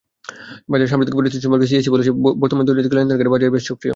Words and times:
বাজারের 0.69 0.89
সাম্প্রতিক 0.91 1.15
পরিস্থিতি 1.17 1.43
সম্পর্কে 1.43 1.69
সিএসই 1.69 1.93
বলেছে, 1.93 2.11
বর্তমানে 2.41 2.67
দৈনিক 2.67 2.93
লেনদেনকারীরা 2.95 3.33
বাজারে 3.33 3.53
বেশি 3.55 3.67
সক্রিয়। 3.69 3.89